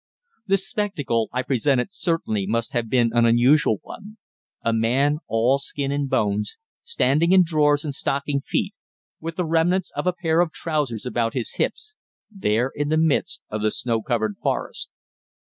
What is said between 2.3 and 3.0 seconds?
must have